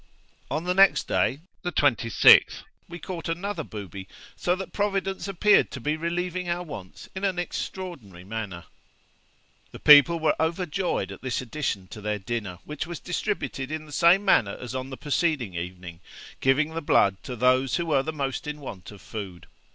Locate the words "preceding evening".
14.97-15.99